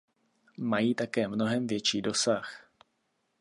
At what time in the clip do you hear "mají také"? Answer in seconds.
0.57-1.27